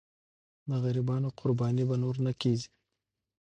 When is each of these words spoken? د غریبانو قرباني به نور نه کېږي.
د 0.69 0.71
غریبانو 0.83 1.27
قرباني 1.39 1.83
به 1.89 1.95
نور 2.03 2.15
نه 2.25 2.31
کېږي. 2.41 2.69